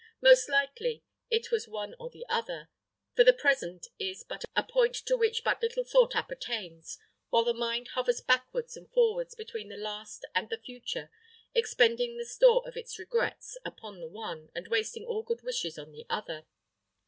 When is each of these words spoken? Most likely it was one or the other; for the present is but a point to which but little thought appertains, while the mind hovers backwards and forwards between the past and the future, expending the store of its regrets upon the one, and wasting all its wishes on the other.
Most 0.19 0.49
likely 0.49 1.03
it 1.29 1.51
was 1.51 1.67
one 1.67 1.93
or 1.99 2.09
the 2.09 2.25
other; 2.27 2.69
for 3.15 3.23
the 3.23 3.33
present 3.33 3.85
is 3.99 4.23
but 4.23 4.45
a 4.55 4.63
point 4.63 4.95
to 4.95 5.15
which 5.15 5.43
but 5.43 5.61
little 5.61 5.83
thought 5.83 6.15
appertains, 6.15 6.97
while 7.29 7.43
the 7.43 7.53
mind 7.53 7.89
hovers 7.89 8.19
backwards 8.19 8.75
and 8.75 8.91
forwards 8.91 9.35
between 9.35 9.69
the 9.69 9.77
past 9.85 10.25
and 10.33 10.49
the 10.49 10.57
future, 10.57 11.11
expending 11.53 12.17
the 12.17 12.25
store 12.25 12.67
of 12.67 12.75
its 12.75 12.97
regrets 12.97 13.59
upon 13.63 13.99
the 13.99 14.07
one, 14.09 14.49
and 14.55 14.69
wasting 14.69 15.05
all 15.05 15.23
its 15.29 15.43
wishes 15.43 15.77
on 15.77 15.91
the 15.91 16.07
other. 16.09 16.47